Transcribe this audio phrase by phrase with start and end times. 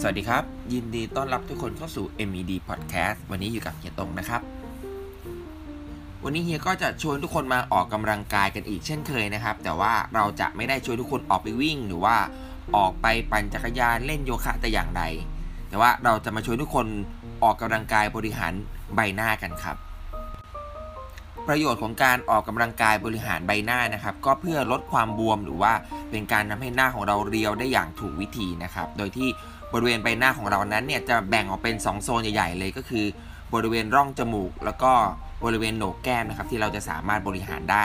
[0.00, 4.40] สวัสดีครับ ยินดีต้อนรับทุกคนเข้าสู่ MED Podcast วันนี้อยู่กับเฮียตงนะครับ
[6.24, 12.16] วันนี้เฮียก็จะชวนทุกคนมาออกกำลังกายกันอีกเช่นเคยนะครับ แต่ว่าเราจะไม่ได้ชวนทุกคนออกไปวิ่ง หรือว่า
[12.76, 15.02] ออกไปปั่นจักรยานเล่นโยคะแต่อย่างใด
[15.68, 16.86] แต่ว่าเราจะมาชวนทุกคน
[17.42, 18.52] ออกกำลังกายบริหาร
[18.94, 19.76] ใบหน้ากันครับ
[21.48, 25.72] ประโยชน์ของการออกกำลังกายบริหารใบหน้านะครับ ก็เพื่อลดความบวมหรือว่า
[26.10, 29.28] เป็นการทำให้หน้าของเราเรียวได้อย่างถูกวิธีนะครับ โดยที่
[29.72, 33.04] บริเวณใบหน้าของเรานั้นเนี่ยจะแบ่งออกเป็น 2 โซนใหญ่ๆเลยก็คือ
[33.54, 34.92] บริเวณร่องจมูก แล้วก็
[35.44, 37.84] บริเวณโหนกแก้มนะครับที่เราจะสามารถบริหารได้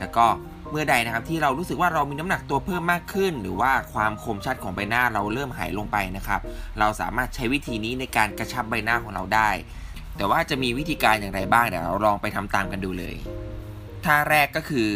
[0.00, 0.26] แล้วก็
[0.70, 6.40] เมื่อใดนะครับที่เรารู้สึกว่าเรามีน้ำหนักตัวเพิ่มมากขึ้น หรือว่าความคมชัดของใบหน้าเราเริ่มหายลงไปนะครับ
[6.78, 9.50] เราสามารถใช้วิธีนี้ในการกระชับใบหน้าของเราได้
[10.16, 13.16] แต่ว่าจะมีวิธีการอย่างไรบ้างเดี๋ยวเราลองไปทำตามกันดูเลย
[14.04, 14.88] ท่าแรกก็คือ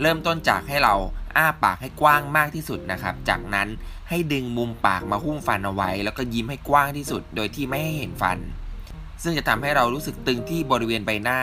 [0.00, 0.94] เริ่มต้นจากให้เรา
[1.36, 3.68] อ้าปากให้กว้างมากที่สุดนะครับ จากนั้น
[4.08, 8.38] ให้ดึงมุมปากมาหุ้มฟันเอาไว้ แล้วก็ยิ้มให้กว้างที่สุด โดยที่ไม่ให้เห็นฟัน
[9.22, 11.40] ซึ่งจะทำให้เรารู้สึกตึงที่บริเวณใบหน้า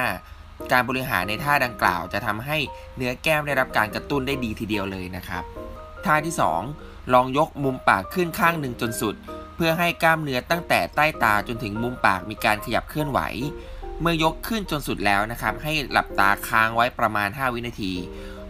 [0.72, 2.58] การบริหารในท่าดังกล่าว จะทำให้
[2.96, 5.44] เนื้อแก้มได้รับการกระตุ้นได้ดีทีเดียวเลยนะครับ
[6.06, 6.36] ท่าที่
[6.74, 9.16] 2 ลองยกมุมปากขึ้นข้างหนึ่งจนสุด
[9.66, 13.20] พื่อให้กล้ามเนื้อตั้งแต่ใต้ตาจนถึงมุมปากมีการขยับเคลื่อนไหว
[14.02, 17.94] เมื่อยกขึ้นจนสุดแล้วนะครับ ให้หลับตาค้างไว้ประมาณ 5 วินาที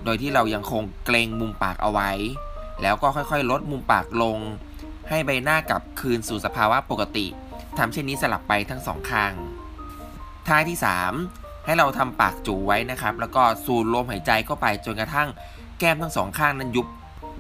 [0.04, 2.12] โดยที่เรายังคงเกรงมุมปากเอาไว้
[2.82, 4.38] แล้วก็ค่อยๆ ลดมุมปากลง
[5.10, 7.26] ให้ใบหน้ากลับคืนสู่สภาวะปกติ
[7.78, 9.34] ทำเช่นนี้สลับไปทั้งสองข้าง
[10.48, 10.78] ท่าที่
[11.22, 15.30] 3 ให้เราทำปากจูไว้นะครับ แล้วก็สูดลมหายใจเข้าไปจนกระทั่ง
[15.80, 16.88] แก้มทั้งสองข้างนั้นยุบ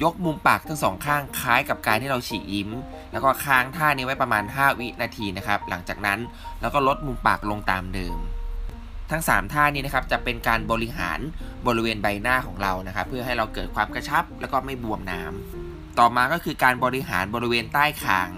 [0.03, 2.69] ยกมุมปากทั้งสองข้างคล้ายกับการที่เราฉีกยิ้ม
[3.13, 6.19] แล้วก็ค้างท่านี้ไว้ประมาณ 5 วินาทีนะครับ หลังจากนั้น
[6.61, 8.17] แล้วก็ลดมุมปากลงตามเดิม
[9.11, 11.19] ทั้ง 3 ท่านี้นะครับจะเป็นการบริหาร
[11.67, 18.29] บริเวณใบหน้าของเรานะครับ เพื่อให้เราเกิดความกระชับแล้วก็ไม่บวมน้ำต่อมาก็คือการบริหารบริเวณใต้คาง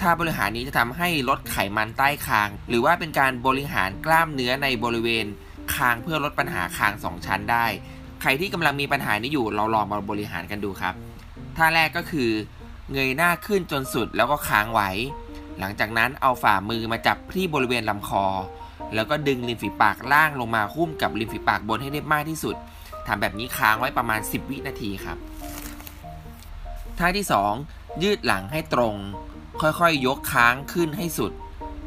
[0.00, 5.26] ท่าบริหารนี้จะทำให้ลดไขมันใต้คาง หรือว่าเป็นการบริหารกล้ามเนื้อในบริเวณ
[5.74, 7.66] คางเพื่อลดปัญหาคาง 2 ชั้นได้
[8.20, 10.94] ใครที่กำลังมีปัญหานี้อยู่เราลองมาบริหารกันดูครับ
[11.56, 12.30] ท่าแรกก็คือ
[12.92, 14.90] เงยหน้าขึ้นจนสุดแล้วก็ค้างไว้
[15.58, 18.26] หลังจากนั้นเอาฝ่ามือมาจับที่บริเวณลำคอ
[18.94, 22.56] แล้วก็ดึงริมฝีปากล่างลงมาหุ้มกับริมฝีปากบนให้ได้มากที่สุด
[23.06, 25.18] ทำแบบนี้ค้างไว้ประมาณ 10 วินาทีครับ
[26.98, 27.26] ท่าที่
[27.62, 28.94] 2 ยืดหลังให้ตรง
[29.60, 31.32] ค่อยๆยกค้างขึ้นให้สุด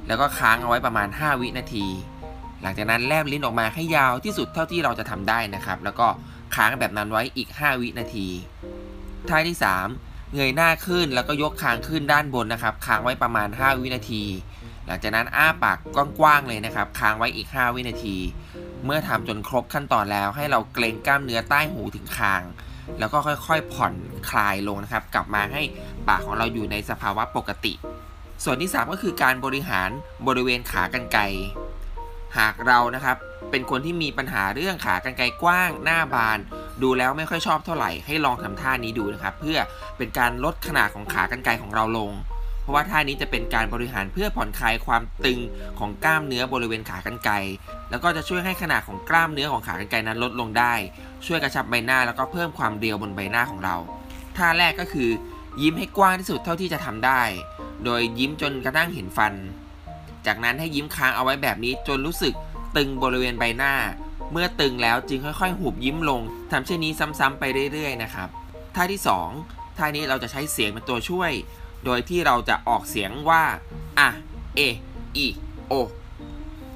[0.07, 1.85] แล้วก็ค้างเอาไว้ประมาณ 5 วินาที
[2.61, 6.07] หลังจากนั้นแลบลิ้นออกมาให้ยาวที่สุดเท่าที่เราจะทำได้นะครับ แล้วก็
[6.55, 8.27] ค้างแบบนั้นไว้อีก 5 วินาที
[9.29, 14.23] ท่าที่ 3 เงยหน้าขึ้นแล้วก็ยกคางขึ้นด้านบนนะครับค้างไว้ประมาณ 5 วินาที
[14.85, 15.77] หลังจากนั้นอ้าปาก
[16.19, 18.17] กว้างๆเลยนะครับค้างไว้อีก 5 วินาที
[18.85, 22.43] เมื่อทำจนครบขั้นตอนแล้ว ให้เราเกรงกล้ามเนื้อใต้หูถึงคาง
[22.99, 23.93] แล้วก็ค่อยๆผ่อน
[24.29, 25.61] คลายลงนะครับ กลับมาให้
[26.07, 27.73] ปากของเราอยู่ในสภาวะปกติ
[28.43, 29.89] ส่วนที่ 3 ก็คือการบริหาร
[30.27, 31.21] บริเวณขากรรไกร
[32.37, 33.17] หากเรานะครับ
[33.51, 36.39] เป็นคนที่มีปัญหาเรื่องขากรรไกรกว้างหน้าบาน
[36.83, 39.57] ดูแล้วไม่ค่อยชอบเท่าไหร่ให้ลองทำท่านี้ดูนะครับ เพื่อ
[39.97, 42.11] เป็นการลดขนาดของขากรรไกรของเราลง
[42.61, 45.39] เพราะว่าท่านี้จะเป็นการบริหารเพื่อผ่อนคลายความตึง
[45.79, 47.33] ของกล้ามเนื้อบริเวณขากรรไกร
[47.89, 50.73] แล้วก็จะช่วยให้ขนาดของกล้ามเนื้อของขากรรไกรนั้นลดลงได้
[51.27, 53.75] ช่วยกระชับใบหน้าแล้วก็เพิ่มความเรียวบนใบหน้าของเรา
[54.37, 55.09] ท่าแรกก็คือ
[55.61, 57.21] ยิ้มให้กว้างที่สุดเท่าที่จะทำได้
[57.83, 59.33] โดยยิ้มจนกระทั่งเห็นฟัน
[60.25, 62.33] จากนั้นให้ยิ้มค้างเอาไว้แบบนี้จนรู้สึก
[62.77, 63.73] ตึงบริเวณใบหน้า
[64.31, 66.21] เมื่อตึงแล้วจึงค่อยๆหุบยิ้มลง
[66.51, 67.43] ทำเช่นนี้ซ้ำๆไป
[67.73, 68.29] เรื่อยๆนะครับ
[68.75, 69.01] ท่าที่
[69.39, 71.31] 2ท่านี้เราจะใช้เสียงเป็นตัวช่วย
[71.85, 73.43] โดยที่เราจะออกเสียงว่า
[73.99, 74.09] อะ
[74.55, 74.59] เอ
[75.17, 75.27] อี
[75.67, 75.73] โอ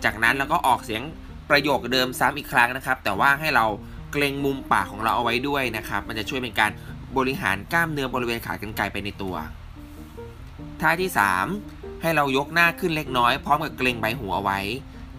[0.04, 1.02] จากนั้นเราก็ออกเสียง
[1.50, 3.66] ประโยคเดิมซ้ำอีกครั้งนะครับ แต่ว่าให้เรา
[4.12, 6.72] เกรงมุมปากของเราเอาไว้ด้วยนะครับ มันจะช่วยเป็นการ
[7.18, 9.36] บริหารกล้ามเนื้อบริเวณขากรรไกรไปในตัว
[10.82, 11.10] ท่าที่
[11.56, 14.60] 3 ให้เรายกหน้าขึ้นเล็กน้อยพร้อมกับเกรงใบหูเอาไว้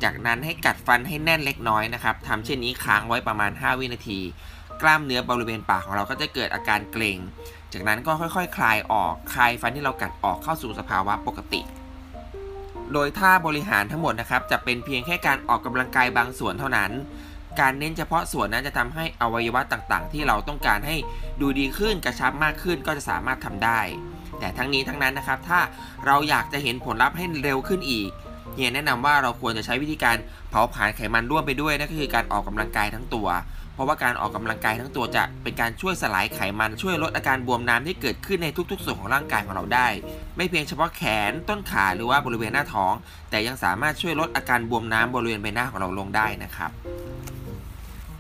[0.03, 4.21] จากนั้นให้กัดฟันให้แน่นเล็กน้อยนะครับทำเช่นนี้ค้างไว้ประมาณ 5 วินาที
[4.83, 7.19] กล้ามเนื้อบริเวณปากของเราก็จะเกิดอาการเกร็ง
[7.73, 11.61] จากนั้นก็ค่อยๆคลายออกคลายฟันที่เรากัดออกเข้าสู่สภาวะปกติ
[12.93, 16.91] โดยท่าบริหารทั้งหมดนะครับจะเป็นเพียงแค่การออกกำลังกายบางส่วนเท่านั้น
[17.61, 20.97] การเน้นเฉพาะส่วนนั้นจะทำให้อวัยวะต่างๆ ที่เราต้องการให้
[21.41, 23.81] ดูดีขึ้นกระชับมากขึ้นก็จะสามารถทำได้
[24.39, 25.61] แต่ทั้งนี้ทั้งนั้นนะครับถ้า
[26.07, 28.11] เราอยากจะเห็นผลลัพธ์ให้เร็วขึ้นอีก
[28.55, 30.17] เฮียแนะนำว่าเราควรจะใช้วิธีการ
[30.51, 33.29] เผาผลาญไขมันร่วมไปด้วยนั่นก็คือการออกกำลังกายทั้งตัว
[33.75, 39.89] เพราะว่าการออกกำลังกายทั้งตัวจะเป็นการช่วยสลายไขมันช่วยลดอาการบวมน้ำที่เกิดขึ้นในทุกๆ ส่วนของร่างกายของเราได้
[40.37, 42.93] ไม่เพียงเฉพาะแขนต้นขาหรือว่าบริเวณหน้าท้อง
[43.31, 46.71] แต่ยังสามารถช่วยลดอาการบวมน้ำบริเวณใบหน้าของเราลงได้นะครับ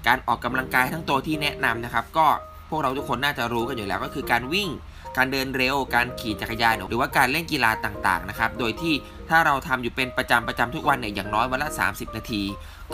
[0.06, 2.26] การออกกำลังกายทั้งตัวที่แนะนำนะครับ ก็
[2.70, 4.68] พวกเราทุกคนน่าจะรู้กันอยู่แล้วก็คือการวิ่ง
[5.16, 8.94] การเดินเร็ว การขี่จักรยานหรือว่าการเล่นกีฬาต่างๆนะครับ โดยที่
[9.28, 12.42] ถ้าเราทำอยู่เป็นประจำประจำทุกวันเนี่ยอย่างน้อยวันละ 30 นาที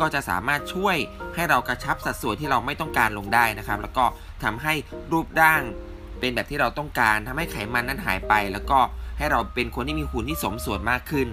[0.00, 0.96] ก็จะสามารถช่วย
[1.34, 4.04] ให้เรากระชับสัดส่วนที่เราไม่ต้องการลงได้นะครับ แล้วก็
[4.44, 4.74] ทำให้
[5.12, 5.62] รูปร่าง
[6.20, 8.78] เป็นแบบที่เราต้องการทำให้ไขมันนั้นหายไป แล้วก็
[9.18, 11.28] ให้เราเป็นคนที่มีหุ่นที่สมส่วนมากขึ้น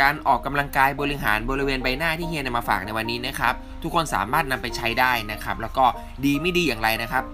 [0.00, 5.84] การออกกำลังกายบริหารบริเวณใบหน้าที่เฮียนำมาฝากในวันนี้นะครับ ทุกคนสามารถนำไปใช้ได้นะครับ แล้วก็
[6.24, 7.24] ดีไม่ดีอย่างไรนะครับ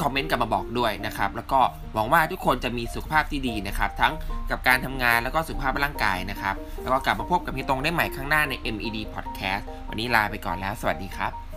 [0.00, 1.60] คอมเมนต์กลับมาบอกด้วยนะครับ แล้วก็
[1.94, 4.12] หวังว่าทุกคนจะมีสุขภาพที่ดีนะครับ ทั้ง
[4.50, 11.51] กับการทำงานแล้วก็สุขภาพร่างกายนะครับ แล้วก็กลับมาพบกับพี่ตรงได้ใหม่ข้างหน้าใน MED Podcast วันนี้ลาไปก่อนแล้ว สวัสดีครับ